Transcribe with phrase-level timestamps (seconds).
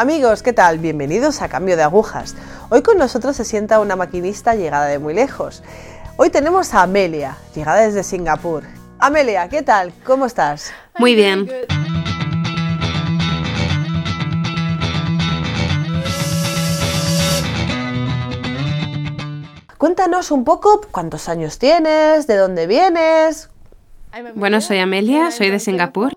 [0.00, 0.78] Amigos, ¿qué tal?
[0.78, 2.34] Bienvenidos a Cambio de Agujas.
[2.70, 5.62] Hoy con nosotros se sienta una maquinista llegada de muy lejos.
[6.16, 8.62] Hoy tenemos a Amelia, llegada desde Singapur.
[8.98, 9.92] Amelia, ¿qué tal?
[10.06, 10.72] ¿Cómo estás?
[10.98, 11.50] Muy bien.
[19.76, 23.50] Cuéntanos un poco cuántos años tienes, de dónde vienes.
[24.34, 26.14] Bueno, soy Amelia, soy de Singapur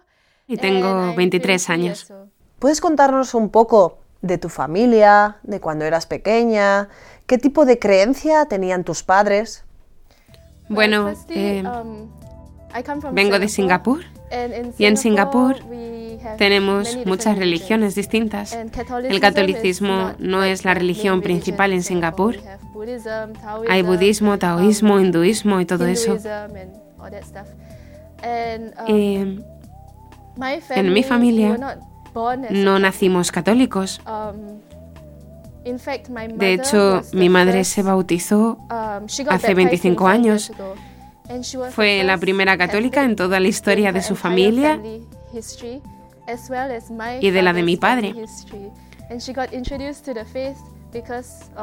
[0.47, 2.13] y tengo 23 años.
[2.63, 6.87] ¿Puedes contarnos un poco de tu familia, de cuando eras pequeña?
[7.27, 9.65] ¿Qué tipo de creencia tenían tus padres?
[10.69, 11.61] Bueno, eh,
[13.11, 14.05] vengo de Singapur
[14.77, 15.57] y en Singapur
[16.37, 18.53] tenemos muchas religiones distintas.
[18.53, 22.37] El catolicismo no es la religión principal en Singapur.
[23.67, 26.17] Hay budismo, taoísmo, hinduismo y todo eso.
[28.87, 29.43] Y
[30.69, 31.57] en mi familia
[32.49, 34.01] no nacimos católicos.
[36.35, 38.57] De hecho, mi madre se bautizó
[39.29, 40.51] hace 25 años.
[41.71, 44.79] Fue la primera católica en toda la historia de su familia
[47.21, 48.13] y de la de mi padre.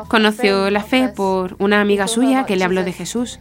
[0.08, 3.38] Conoció la fe por una amiga suya que le habló de Jesús.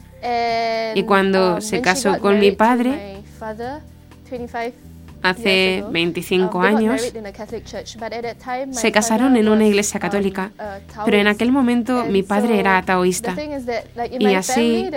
[0.93, 3.23] Y cuando se casó con mi padre,
[5.21, 7.13] hace 25 años,
[8.71, 10.51] se casaron en una iglesia católica,
[11.05, 13.35] pero en aquel momento mi padre era taoísta.
[14.19, 14.89] Y así,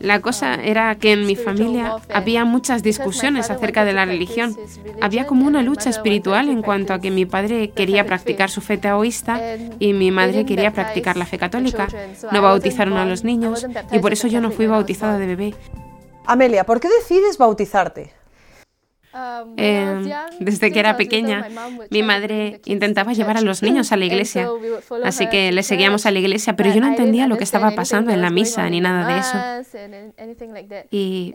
[0.00, 4.56] la cosa era que en mi familia había muchas discusiones acerca de la religión.
[5.00, 8.78] Había como una lucha espiritual en cuanto a que mi padre quería practicar su fe
[8.78, 9.40] taoísta
[9.78, 11.88] y mi madre quería practicar la fe católica.
[12.32, 15.54] No bautizaron a los niños y por eso yo no fui bautizada de bebé.
[16.26, 18.19] Amelia, ¿por qué decides bautizarte?
[19.12, 21.48] Um, em, desde que era pequeña,
[21.90, 24.48] mi madre intentaba llevar a los niños a la iglesia,
[25.02, 28.12] así que le seguíamos a la iglesia, pero yo no entendía lo que estaba pasando
[28.12, 29.36] en la misa ni nada de eso.
[30.92, 31.34] Y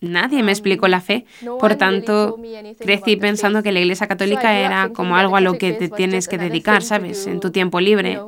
[0.00, 1.24] nadie me explicó la fe,
[1.58, 2.38] por tanto,
[2.78, 6.36] crecí pensando que la iglesia católica era como algo a lo que te tienes que
[6.36, 7.26] dedicar, ¿sabes?
[7.26, 8.20] En tu tiempo libre.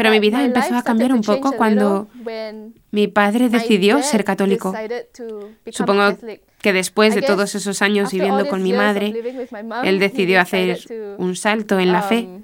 [0.00, 2.08] Pero mi vida empezó a cambiar un poco cuando
[2.90, 4.74] mi padre decidió ser católico.
[5.70, 6.16] Supongo
[6.62, 9.12] que después de todos esos años viviendo con mi madre,
[9.84, 10.78] él decidió hacer
[11.18, 12.42] un salto en la fe um,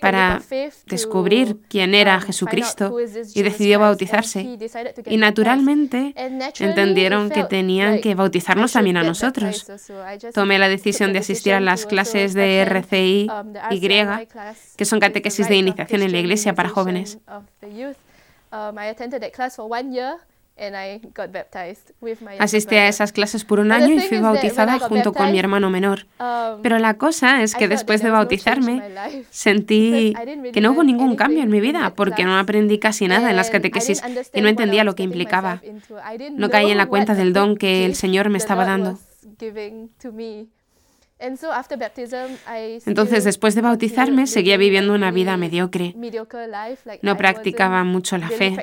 [0.00, 0.42] para
[0.86, 2.96] descubrir quién era Jesucristo
[3.34, 4.58] y decidió bautizarse.
[5.06, 6.14] Y naturalmente
[6.58, 9.66] entendieron que tenían que bautizarnos también a nosotros.
[10.34, 13.28] Tomé la decisión de asistir a las clases de RCI
[13.70, 14.22] y griega,
[14.76, 17.18] que son catequesis de iniciación en la iglesia para jóvenes.
[22.38, 26.06] Asistí a esas clases por un año y fui bautizada junto con mi hermano menor.
[26.20, 28.82] Um, Pero la cosa es que después de bautizarme
[29.30, 30.14] sentí
[30.52, 33.50] que no hubo ningún cambio en mi vida porque no aprendí casi nada en las
[33.50, 34.02] catequesis
[34.32, 35.62] y no entendía lo que implicaba.
[36.32, 38.98] No caí en la cuenta del don que el Señor me estaba dando.
[42.86, 45.94] Entonces, después de bautizarme, seguía viviendo una vida mediocre.
[47.00, 48.56] No practicaba mucho la fe.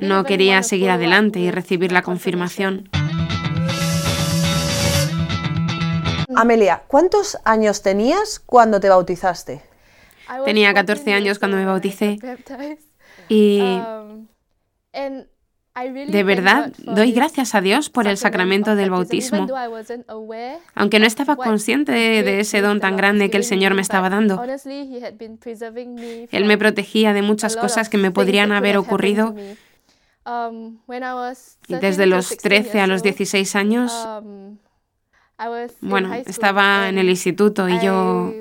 [0.00, 2.88] No quería seguir adelante y recibir la confirmación.
[6.36, 9.62] Amelia, ¿cuántos años tenías cuando te bautizaste?
[10.44, 12.18] Tenía 14 años cuando me bauticé.
[13.28, 14.28] Y um,
[16.08, 19.46] de verdad, doy gracias a Dios por el sacramento del bautismo.
[20.74, 24.42] Aunque no estaba consciente de ese don tan grande que el Señor me estaba dando,
[26.30, 29.34] Él me protegía de muchas cosas que me podrían haber ocurrido.
[30.26, 30.78] Um,
[31.66, 33.92] y desde los 13 a los 16 años,
[34.22, 34.58] um,
[35.80, 38.32] bueno, estaba en el instituto y yo...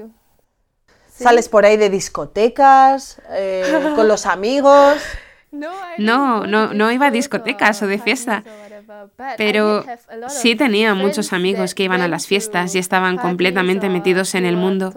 [1.08, 4.98] ¿Sales por ahí de discotecas, eh, con los amigos?
[5.98, 8.44] No, no, no iba a discotecas o de fiesta,
[9.38, 9.84] pero
[10.28, 14.58] sí tenía muchos amigos que iban a las fiestas y estaban completamente metidos en el
[14.58, 14.94] mundo.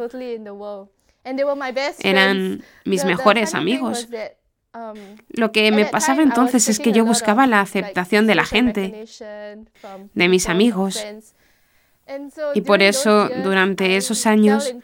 [2.00, 4.08] Eran mis mejores amigos.
[4.74, 4.96] Um,
[5.28, 9.04] Lo que me pasaba entonces es que yo buscaba la aceptación de la gente,
[10.14, 11.04] de mis amigos,
[12.54, 14.74] y por eso, durante esos años,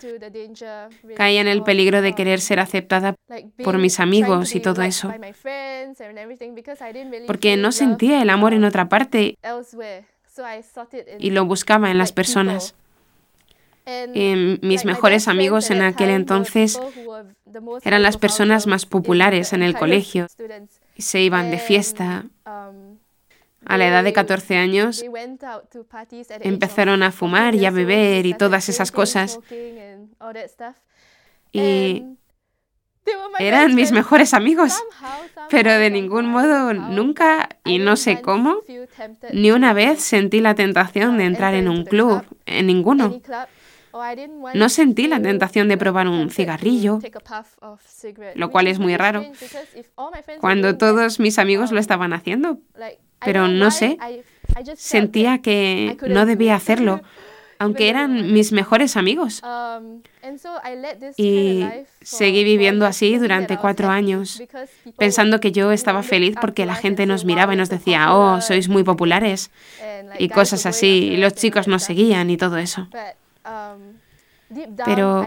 [1.17, 3.15] caí en el peligro de querer ser aceptada
[3.65, 5.13] por mis amigos y todo eso,
[7.27, 9.37] porque no sentía el amor en otra parte
[11.19, 12.75] y lo buscaba en las personas.
[14.13, 16.79] Y mis mejores amigos en aquel entonces
[17.83, 20.27] eran las personas más populares en el colegio.
[20.97, 22.27] y se iban de fiesta.
[23.65, 25.05] a la edad de 14 años
[26.41, 29.39] empezaron a fumar y a beber y todas esas cosas.
[31.53, 32.05] Y
[33.39, 34.83] eran mis mejores amigos,
[35.49, 38.59] pero de ningún modo, nunca, y no sé cómo,
[39.33, 43.21] ni una vez sentí la tentación de entrar en un club, en ninguno.
[44.55, 47.01] No sentí la tentación de probar un cigarrillo,
[48.35, 49.25] lo cual es muy raro,
[50.41, 52.59] cuando todos mis amigos lo estaban haciendo.
[53.21, 53.99] Pero no sé,
[54.77, 57.01] sentía que no debía hacerlo,
[57.59, 59.43] aunque eran mis mejores amigos.
[61.17, 61.65] Y
[62.01, 64.41] seguí viviendo así durante cuatro años,
[64.97, 68.69] pensando que yo estaba feliz porque la gente nos miraba y nos decía, oh, sois
[68.69, 69.51] muy populares,
[70.19, 72.89] y cosas así, y los chicos nos seguían y todo eso.
[74.85, 75.27] Pero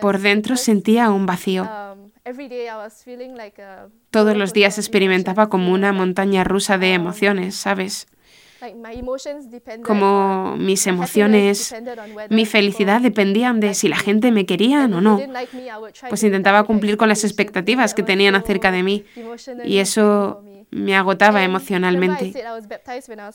[0.00, 1.68] por dentro sentía un vacío.
[4.10, 8.06] Todos los días experimentaba como una montaña rusa de emociones, ¿sabes?
[9.84, 11.74] Como mis emociones,
[12.30, 15.20] mi felicidad dependían de si la gente me quería o no.
[16.08, 19.04] Pues intentaba cumplir con las expectativas que tenían acerca de mí
[19.64, 22.32] y eso me agotaba emocionalmente.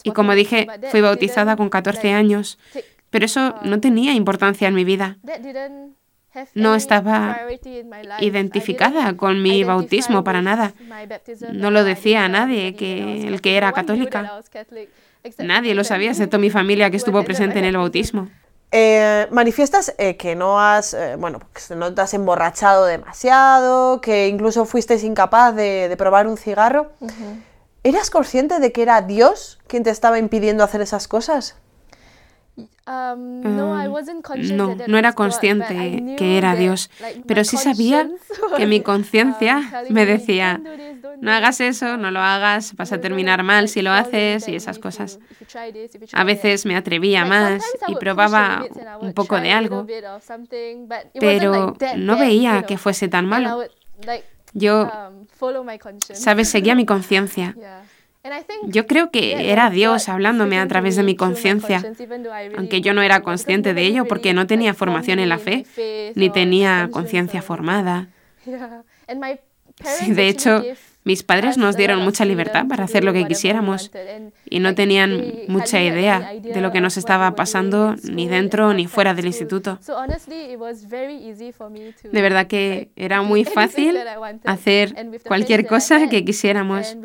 [0.04, 2.58] Y como dije, fui bautizada con 14 años
[3.10, 5.18] pero eso no tenía importancia en mi vida.
[6.54, 7.40] No estaba
[8.20, 10.74] identificada con mi bautismo para nada.
[11.52, 14.40] No lo decía a nadie que el que era católica.
[15.40, 18.30] Nadie lo sabía, excepto mi familia que estuvo presente en el bautismo.
[18.72, 24.28] Eh, manifiestas eh, que no has, eh, bueno, que no te has emborrachado demasiado, que
[24.28, 26.92] incluso fuiste incapaz de, probar un cigarro.
[27.84, 31.56] ¿Eras consciente de que era Dios quien te estaba impidiendo hacer esas cosas?
[32.90, 36.90] Um, no, no era consciente que era Dios,
[37.28, 38.10] pero sí sabía
[38.58, 40.60] que mi conciencia um, me decía,
[41.22, 44.80] no hagas eso, no lo hagas, vas a terminar mal si lo haces y esas
[44.80, 45.20] cosas.
[46.14, 48.66] A veces me atrevía más y probaba
[49.00, 49.86] un poco de algo,
[51.20, 53.66] pero no veía que fuese tan malo.
[54.54, 55.28] Yo, um,
[56.00, 57.56] sabes, seguía mi conciencia.
[58.64, 61.82] Yo creo que era Dios hablándome a través de mi conciencia,
[62.58, 65.66] aunque yo no era consciente de ello porque no tenía formación en la fe,
[66.16, 68.08] ni tenía conciencia formada.
[70.08, 70.64] de hecho,
[71.04, 73.90] mis padres nos dieron mucha libertad para hacer lo que quisiéramos
[74.50, 79.14] y no tenían mucha idea de lo que nos estaba pasando ni dentro ni fuera
[79.14, 79.80] del instituto.
[82.12, 83.98] De verdad que era muy fácil
[84.46, 84.94] hacer
[85.26, 86.98] cualquier cosa que quisiéramos.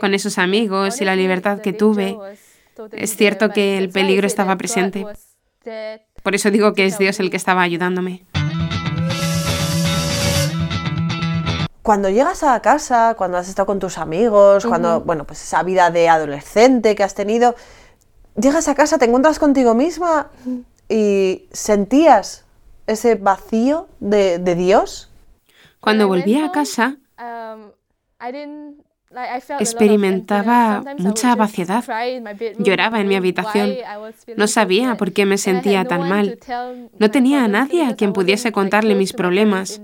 [0.00, 2.16] Con esos amigos y la libertad que tuve,
[2.92, 5.06] es cierto que el peligro estaba presente.
[6.22, 8.24] Por eso digo que es Dios el que estaba ayudándome.
[11.84, 15.90] Cuando llegas a casa, cuando has estado con tus amigos, cuando, bueno, pues esa vida
[15.90, 17.54] de adolescente que has tenido,
[18.40, 20.30] llegas a casa, te encuentras contigo misma
[20.88, 22.46] y sentías
[22.86, 25.10] ese vacío de, Dios.
[25.78, 27.70] Cuando volví a casa, um,
[29.58, 31.84] experimentaba mucha vaciedad.
[32.58, 33.74] Lloraba en mi habitación.
[34.36, 36.38] No sabía por qué me sentía tan mal.
[36.98, 39.80] No tenía a nadie a quien pudiese contarle mis problemas.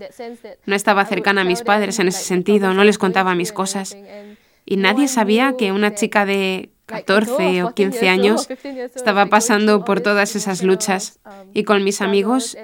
[0.67, 3.97] No estaba cercana a mis padres en ese sentido, no les contaba mis cosas.
[4.67, 8.49] Y nadie sabía que una chica de 14 o 15 años
[8.95, 11.21] estaba pasando por todas esas luchas
[11.55, 12.57] y con mis amigos,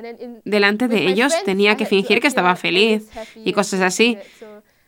[0.45, 4.19] delante de ellos, tenía que fingir que estaba feliz y cosas así.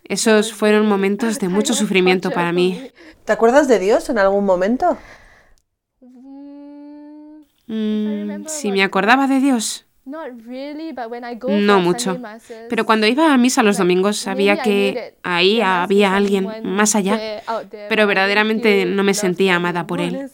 [0.08, 2.90] Esos fueron momentos de mucho sufrimiento para mí.
[3.24, 4.96] ¿Te acuerdas de Dios en algún momento?
[7.66, 9.84] Mm, si me acordaba de Dios.
[10.06, 12.18] No mucho.
[12.70, 17.42] Pero cuando iba a misa los domingos sabía que ahí había alguien más allá.
[17.90, 20.30] Pero verdaderamente no me sentía amada por él.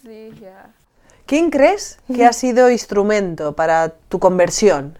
[1.27, 4.99] ¿Quién crees que ha sido instrumento para tu conversión?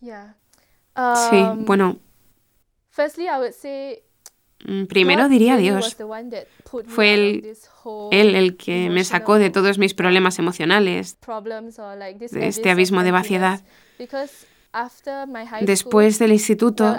[0.00, 2.09] Sí, um, bueno, Mm,
[4.88, 5.96] primero diría Dios.
[6.86, 11.18] Fue él, el que me sacó de todos mis problemas emocionales,
[12.30, 13.62] de este abismo de vaciedad.
[15.62, 16.96] Después del instituto,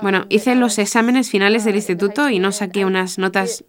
[0.00, 3.64] bueno, um, hice los exámenes finales del instituto y no saqué unas notas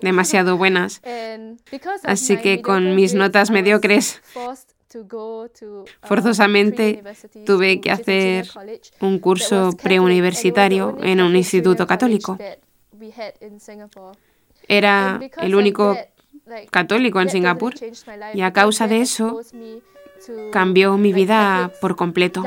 [0.00, 1.02] demasiado buenas.
[2.04, 4.54] Así que con mis notas mediocres Uh,
[6.02, 7.02] Forzosamente
[7.44, 8.48] tuve que hacer
[9.00, 12.38] un curso preuniversitario en un instituto católico.
[14.68, 15.96] Era el único
[16.70, 17.74] católico en Singapur
[18.34, 19.40] y a causa de eso
[20.52, 22.42] cambió mi vida por completo.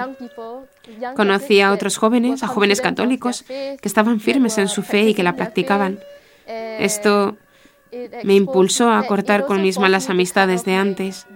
[1.15, 5.23] Conocí a otros jóvenes, a jóvenes católicos, que estaban firmes en su fe y que
[5.23, 5.99] la practicaban.
[6.47, 7.37] Esto
[8.23, 11.27] me impulsó a cortar con mis malas amistades de antes.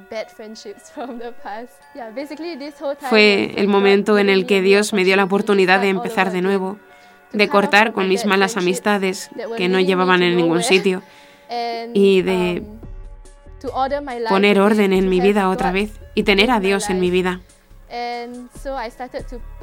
[3.09, 6.77] Fue el momento en el que Dios me dio la oportunidad de empezar de nuevo,
[7.31, 11.01] de cortar con mis malas amistades que no llevaban en ningún sitio.
[11.93, 12.63] Y de
[14.29, 17.41] poner orden en mi vida otra vez y tener a Dios en mi vida.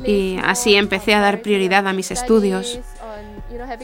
[0.04, 2.78] Y así empecé a dar prioridad a mis estudios,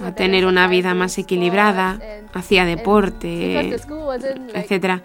[0.03, 1.99] a tener una vida más equilibrada,
[2.33, 3.77] hacía deporte,
[4.55, 5.01] etc.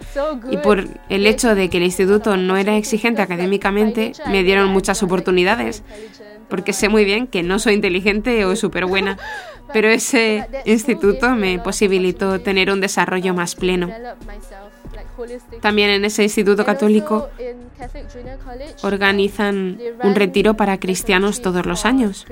[0.50, 5.02] Y por el hecho de que el instituto no era exigente académicamente, me dieron muchas
[5.02, 5.82] oportunidades,
[6.48, 9.18] porque sé muy bien que no soy inteligente o súper buena,
[9.72, 13.88] pero ese instituto me posibilitó tener un desarrollo más pleno.
[15.60, 17.28] También en ese instituto católico
[18.82, 22.26] organizan un retiro para cristianos todos los años.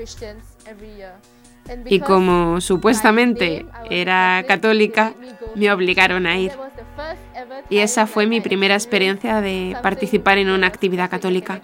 [1.85, 5.13] Y como supuestamente era católica,
[5.55, 6.51] me obligaron a ir.
[7.69, 11.61] Y esa fue mi primera experiencia de participar en una actividad católica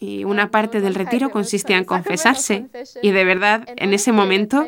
[0.00, 2.68] y una parte del retiro consistía en confesarse.
[3.02, 4.66] Y de verdad, en ese momento,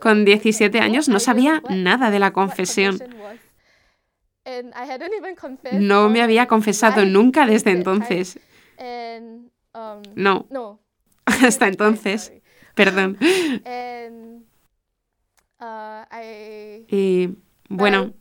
[0.00, 2.98] con 17 años, no sabía nada de la confesión.
[5.72, 8.38] No me había confesado nunca desde entonces.
[10.14, 10.46] No,
[11.24, 12.32] hasta entonces.
[12.74, 13.18] Perdón.
[16.88, 17.28] Y
[17.68, 18.12] bueno,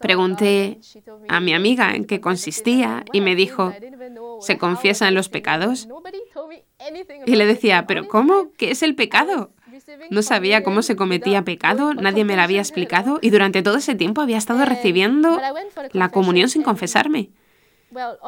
[0.00, 0.80] pregunté
[1.28, 3.72] a mi amiga en qué consistía y me dijo,
[4.40, 5.88] ¿se confiesa en los pecados?
[7.26, 8.52] Y le decía, ¿pero cómo?
[8.56, 9.52] ¿Qué es el pecado?
[10.10, 13.94] No sabía cómo se cometía pecado, nadie me lo había explicado y durante todo ese
[13.94, 15.40] tiempo había estado recibiendo
[15.92, 17.30] la comunión sin confesarme.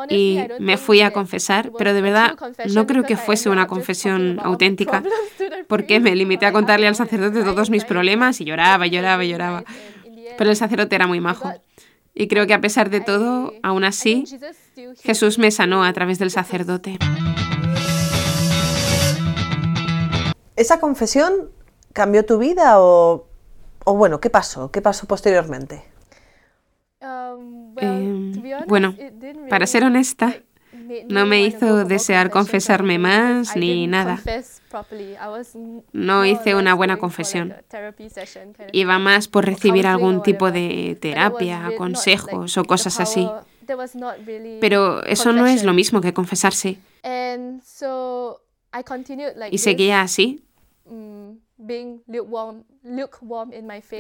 [0.09, 2.37] Y me fui a confesar, pero de verdad
[2.73, 5.03] no creo que fuese una confesión auténtica,
[5.69, 9.65] porque me limité a contarle al sacerdote todos mis problemas y lloraba, lloraba, lloraba.
[10.39, 11.53] Pero el sacerdote era muy majo.
[12.15, 14.25] Y creo que a pesar de todo, aún así,
[15.03, 16.99] Jesús me sanó a través del sacerdote.
[20.57, 21.51] ¿Esa confesión
[21.93, 23.29] cambió tu vida o,
[23.85, 24.71] o bueno, qué pasó?
[24.71, 25.85] ¿Qué pasó posteriormente?
[27.07, 28.95] Um, eh, bueno,
[29.49, 30.35] para ser honesta,
[31.09, 34.21] no me hizo desear confesarme más ni nada.
[35.93, 37.55] No hice una buena confesión.
[38.73, 43.29] Iba más por recibir algún tipo de terapia, consejos o cosas así.
[44.61, 46.79] Pero eso no es lo mismo que confesarse.
[49.51, 50.45] Y seguía así,
[50.87, 51.31] mm,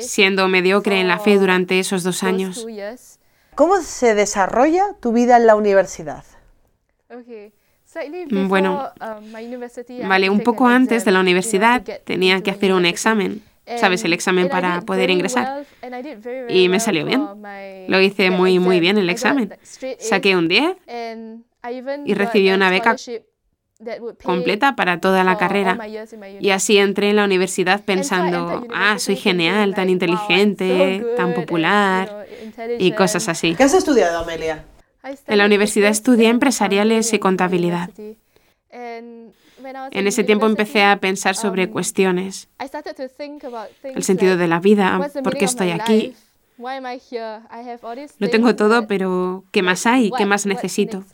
[0.00, 2.66] siendo mediocre en la fe durante esos dos años.
[3.54, 6.24] ¿Cómo se desarrolla tu vida en la universidad?
[8.30, 13.42] Mm, bueno, um, vale, un poco antes de la universidad tenía que hacer un examen,
[13.76, 14.04] ¿sabes?
[14.04, 15.64] El examen para poder ingresar.
[16.48, 17.26] Y me salió bien.
[17.88, 19.56] Lo hice muy, muy bien el examen.
[19.98, 20.76] Saqué un 10
[22.04, 22.96] y recibí una beca
[24.22, 25.78] completa para toda la carrera.
[26.40, 32.26] Y así entré en la universidad pensando, ah, soy genial, tan inteligente, tan popular
[32.78, 33.54] y cosas así.
[33.54, 34.64] ¿Qué has estudiado, Amelia?
[35.26, 37.90] En la universidad estudié empresariales y contabilidad.
[38.70, 42.48] En ese tiempo empecé a pensar sobre cuestiones,
[43.82, 46.14] el sentido de la vida, por qué estoy aquí.
[48.18, 50.10] Lo tengo todo, pero ¿qué más hay?
[50.16, 51.04] ¿Qué más necesito?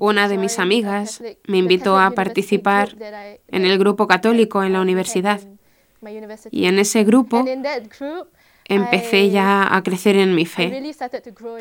[0.00, 2.96] Una de mis amigas me invitó a participar
[3.48, 5.40] en el grupo católico en la universidad.
[6.50, 7.44] Y en ese grupo
[8.66, 10.94] empecé ya a crecer en mi fe.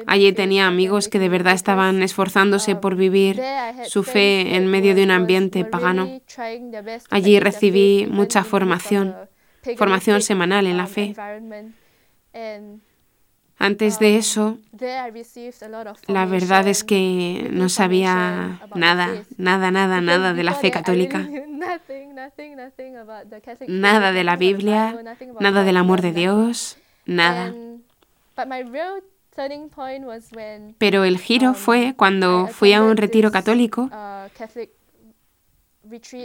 [0.07, 3.41] Allí tenía amigos que de verdad estaban esforzándose por vivir
[3.85, 6.21] su fe en medio de un ambiente pagano.
[7.09, 9.15] Allí recibí mucha formación,
[9.77, 11.15] formación semanal en la fe.
[13.63, 14.57] Antes de eso,
[16.07, 21.19] la verdad es que no sabía nada, nada, nada, nada de la fe católica.
[23.67, 24.99] Nada de la Biblia,
[25.39, 27.53] nada del amor de Dios, nada.
[30.77, 33.89] Pero el giro fue cuando fui a un retiro católico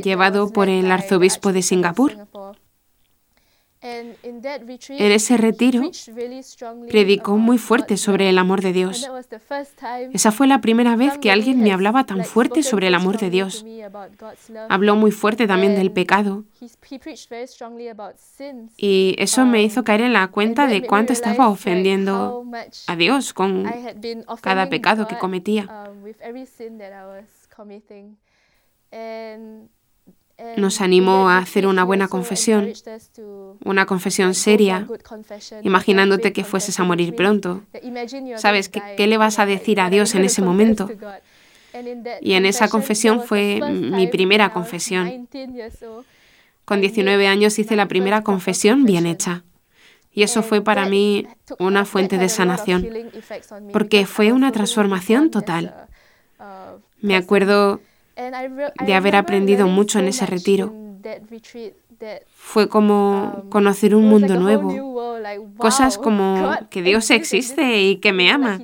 [0.02, 2.16] llevado por el arzobispo de Singapur.
[3.80, 5.82] En ese retiro
[6.88, 9.08] predicó muy fuerte sobre el amor de Dios.
[10.12, 13.30] Esa fue la primera vez que alguien me hablaba tan fuerte sobre el amor de
[13.30, 13.64] Dios.
[14.68, 16.44] Habló muy fuerte también del pecado.
[18.76, 22.44] Y eso me hizo caer en la cuenta de cuánto estaba ofendiendo
[22.88, 23.64] a Dios con
[24.40, 25.68] cada pecado que cometía.
[30.56, 32.72] Nos animó a hacer una buena confesión,
[33.64, 34.86] una confesión seria,
[35.62, 37.62] imaginándote que fueses a morir pronto.
[38.36, 40.88] ¿Sabes qué, le vas a decir a Dios en ese momento?
[42.20, 45.28] Y en esa confesión fue mi primera confesión.
[46.64, 49.42] Con 19 años hice la primera confesión bien hecha.
[50.12, 51.26] Y eso fue para mí
[51.58, 52.88] una fuente de sanación,
[53.72, 55.88] porque fue una transformación total.
[57.00, 57.80] Me acuerdo
[58.84, 60.72] de haber aprendido mucho en ese retiro.
[62.34, 64.72] Fue como um, conocer un mundo nuevo,
[65.56, 68.60] cosas como que Dios existe y que me ama.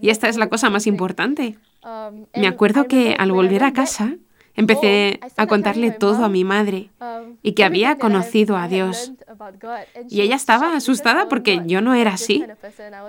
[0.00, 1.58] Y esta es la cosa más importante.
[1.84, 4.16] Um, me acuerdo que al volver a casa,
[4.56, 9.12] Empecé a contarle todo a mi madre um, y que había conocido a Dios.
[10.08, 12.44] Y ella estaba asustada porque yo no era así.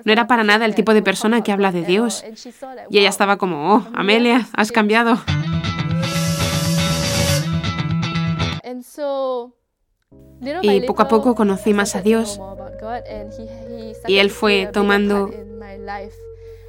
[0.06, 2.24] No era para nada el tipo de persona que habla de Dios.
[2.90, 5.20] Y ella estaba como, oh, Amelia, has cambiado.
[10.62, 12.40] Y poco a poco conocí más a Dios
[14.08, 15.30] y Él fue tomando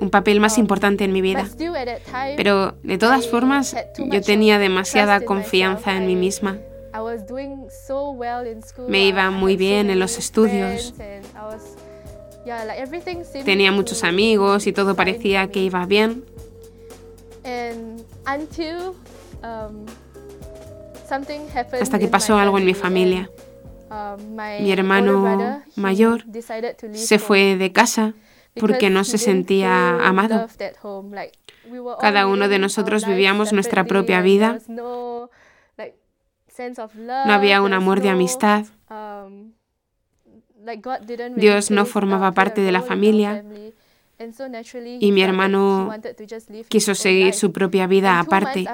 [0.01, 1.49] un papel más um, importante en mi vida.
[2.37, 6.59] Pero de todas formas, yo tenía demasiada confianza en mí misma.
[8.89, 10.95] Me iba muy bien en los estudios.
[13.45, 16.25] Tenía muchos amigos y todo parecía que iba bien.
[21.81, 23.31] Hasta que pasó algo en mi familia.
[23.91, 26.25] Um, mi hermano mayor
[26.93, 28.15] se fue de casa
[28.59, 30.49] porque no se sentía amado.
[32.01, 34.59] Cada uno de nosotros vivíamos nuestra propia vida.
[34.69, 35.29] No
[37.33, 38.67] había un amor de amistad.
[38.91, 39.53] Um,
[41.37, 43.45] Dios no formaba parte de la familia
[45.01, 45.93] y mi hermano
[46.69, 48.67] quiso seguir su propia vida aparte.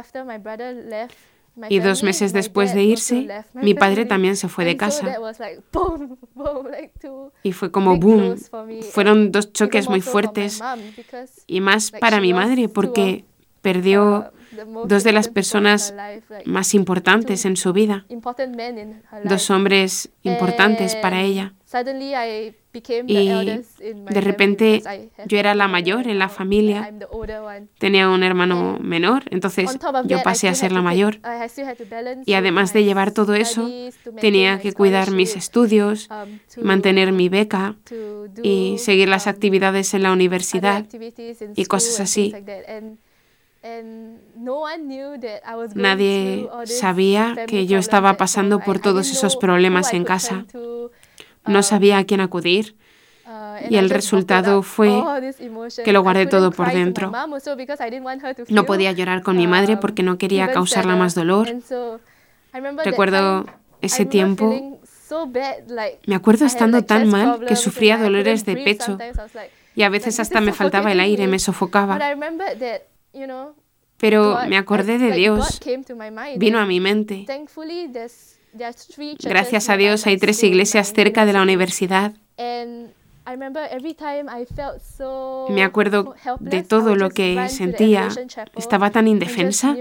[1.68, 5.06] Y dos meses después de irse, mi padre también se fue de casa.
[7.42, 8.36] Y fue como boom.
[8.92, 10.60] Fueron dos choques muy fuertes.
[11.46, 13.24] Y más para mi madre porque
[13.60, 14.32] perdió
[14.86, 15.94] dos de las personas
[16.44, 18.06] más importantes en su vida.
[19.24, 21.54] Dos hombres importantes para ella.
[23.06, 24.82] Y de repente
[25.26, 26.92] yo era la mayor en la familia.
[27.78, 31.20] Tenía un hermano menor, entonces yo pasé a ser la mayor.
[32.24, 33.68] Y además de llevar todo eso,
[34.20, 37.76] tenía que cuidar mis estudios, um, mantener mi beca
[38.42, 40.86] y seguir las actividades en la universidad
[41.54, 42.34] y cosas así.
[45.74, 50.46] Nadie sabía que yo estaba pasando por todos esos problemas en casa
[51.48, 52.76] no sabía a quién acudir.
[53.26, 55.02] Uh, y el resultado fue
[55.84, 57.12] que lo guardé todo por dentro.
[58.48, 61.48] No podía llorar con mi madre um, porque no quería causarla más dolor.
[62.84, 63.44] Recuerdo
[63.82, 64.80] ese tiempo.
[66.06, 68.98] Me acuerdo estando tan mal que sufría dolores de pecho
[69.74, 71.98] y a veces hasta me faltaba el aire, me sofocaba.
[73.98, 75.60] Pero me acordé de Dios.
[76.36, 77.26] Vino a mi mente.
[79.22, 82.12] Gracias a Dios hay tres iglesias cerca de la universidad.
[85.50, 88.08] Me acuerdo de todo lo que sentía.
[88.56, 89.76] Estaba tan indefensa.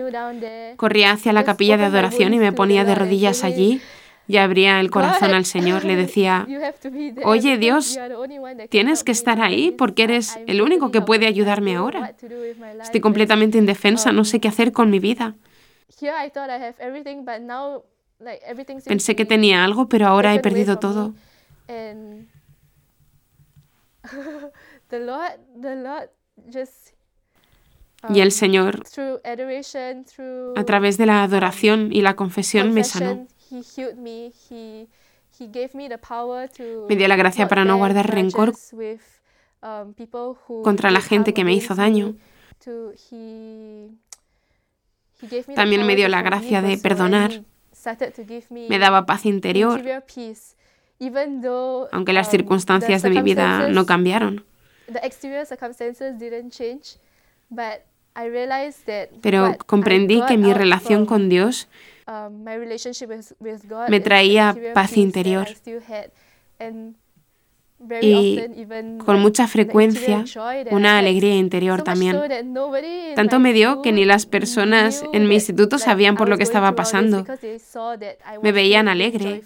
[0.75, 3.81] Corría hacia la capilla de adoración y me ponía de rodillas allí
[4.27, 5.85] y abría el corazón al Señor.
[5.85, 6.45] Le decía,
[7.23, 7.97] oye Dios,
[8.69, 12.13] tienes que estar ahí porque eres el único que puede ayudarme ahora.
[12.81, 15.35] Estoy completamente indefensa, no sé qué hacer con mi vida.
[18.85, 21.13] Pensé que tenía algo, pero ahora he perdido todo.
[28.09, 28.83] Y el um, Señor,
[30.55, 33.27] a través de la adoración y la confesión, me sanó.
[36.87, 38.53] Me dio la gracia para no guardar rencor
[39.61, 39.93] um,
[40.63, 42.15] contra la gente que me hizo daño.
[45.55, 47.43] También me dio la gracia de perdonar
[48.69, 49.81] me daba paz interior,
[51.91, 54.45] aunque las um, circunstancias de mi vida no cambiaron.
[59.21, 61.67] Pero comprendí que mi relación con Dios
[62.07, 62.43] um,
[63.89, 65.47] me traía paz interior
[68.01, 68.43] y
[69.05, 70.23] con mucha frecuencia
[70.71, 72.19] una alegría interior también.
[73.15, 76.75] Tanto me dio que ni las personas en mi instituto sabían por lo que estaba
[76.75, 77.25] pasando.
[78.41, 79.43] Me veían alegre,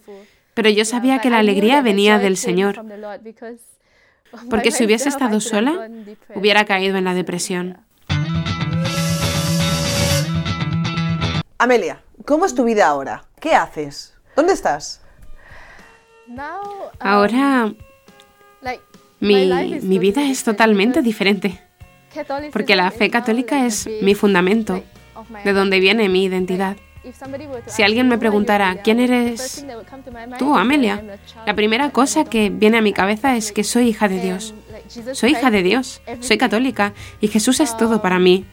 [0.53, 2.81] pero yo sabía que la alegría venía del Señor,
[4.49, 5.89] porque si hubiese estado sola,
[6.33, 7.79] hubiera caído en la depresión.
[11.57, 13.25] Amelia, ¿cómo es tu vida ahora?
[13.39, 14.15] ¿Qué haces?
[14.35, 15.01] ¿Dónde estás?
[16.99, 17.71] Ahora
[19.19, 21.59] mi, vida es totalmente diferente,
[22.51, 24.83] porque la fe católica es mi fundamento,
[25.43, 26.77] de donde viene mi identidad.
[27.65, 29.65] Si alguien me preguntara, ¿quién eres
[30.37, 31.03] tú, Amelia?
[31.47, 34.53] La primera cosa que viene a mi cabeza es que soy hija de Dios.
[35.13, 38.45] Soy hija de Dios, soy católica y Jesús es todo para mí.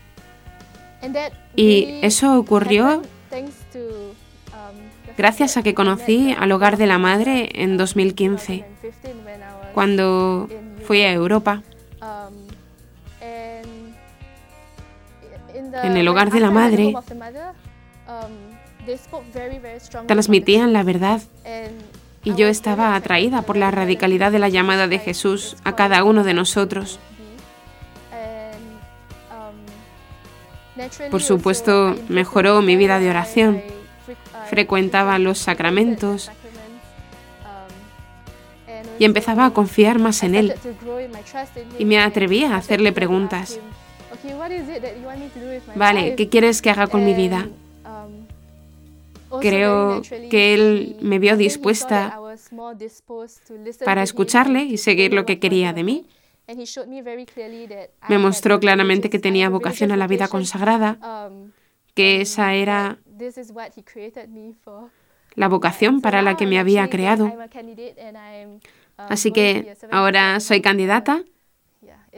[1.57, 3.03] Y eso ocurrió
[5.17, 8.65] gracias a que conocí al hogar de la madre en 2015
[9.79, 10.49] cuando
[10.89, 11.63] fui a Europa.
[15.85, 16.97] En el hogar de la madre
[20.09, 21.23] transmitían la verdad
[22.25, 26.25] y yo estaba atraída por la radicalidad de la llamada de Jesús a cada uno
[26.25, 26.99] de nosotros.
[31.09, 33.63] Por supuesto, mejoró mi vida de oración.
[34.51, 36.33] Frecuentaba los sacramentos,
[38.99, 40.55] y empezaba a confiar más en él.
[41.79, 43.59] Y me atrevía a hacerle preguntas.
[45.75, 47.49] Vale, ¿qué quieres que haga con mi vida?
[49.41, 52.19] Creo que él me vio dispuesta
[53.85, 56.07] para escucharle y seguir lo que quería de mí.
[58.09, 61.31] Me mostró claramente que tenía vocación a la vida consagrada,
[61.95, 62.99] que esa era
[65.35, 67.33] la vocación para la que me había creado.
[68.99, 71.23] Así que ahora soy candidata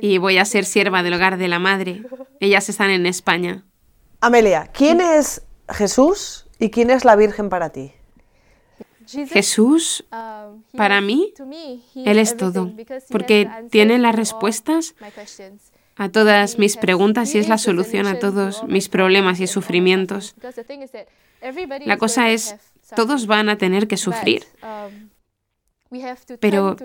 [0.01, 2.03] y voy a ser sierva del hogar de la madre.
[2.41, 3.65] Ellas están en España.
[4.21, 7.93] Amelia, ¿quién es Jesús y quién es la Virgen para ti?
[9.07, 10.05] Jesús,
[10.77, 11.35] para mí,
[11.97, 12.73] Él es todo,
[13.09, 14.95] porque tiene las respuestas
[15.97, 20.37] a todas mis preguntas y es la solución a todos mis problemas y sufrimientos.
[21.85, 22.55] La cosa es,
[22.95, 24.47] todos van a tener que sufrir,
[26.41, 26.77] pero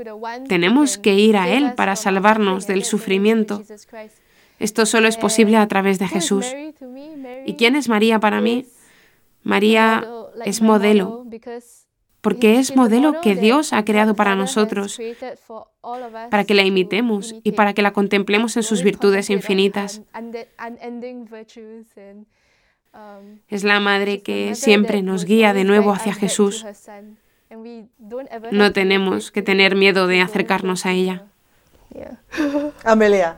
[0.47, 3.61] tenemos que ir a Él para salvarnos del sufrimiento.
[4.59, 6.47] Esto solo es posible a través de Jesús.
[7.45, 8.65] ¿Y quién es María para mí?
[9.43, 10.07] María
[10.43, 11.25] es modelo,
[12.21, 14.99] porque es modelo que Dios ha creado para nosotros,
[16.31, 20.01] para que la imitemos y para que la contemplemos en sus virtudes infinitas.
[23.49, 26.65] Es la madre que siempre nos guía de nuevo hacia Jesús.
[28.51, 31.23] No tenemos que tener miedo de acercarnos a ella.
[32.83, 33.37] Amelia,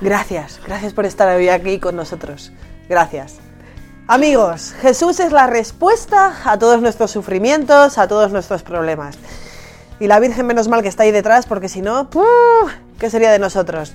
[0.00, 2.52] gracias, gracias por estar hoy aquí con nosotros.
[2.88, 3.38] Gracias.
[4.08, 9.18] Amigos, Jesús es la respuesta a todos nuestros sufrimientos, a todos nuestros problemas.
[9.98, 12.08] Y la Virgen menos mal que está ahí detrás, porque si no,
[13.00, 13.94] ¿qué sería de nosotros?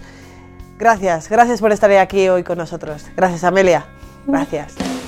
[0.77, 3.05] Gracias, gracias por estar aquí hoy con nosotros.
[3.15, 3.85] Gracias, Amelia.
[4.27, 5.00] Gracias.